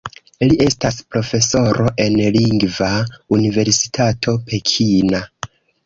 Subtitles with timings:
[0.51, 2.91] Li estas profesoro en Lingva
[3.39, 5.27] Universitato Pekina.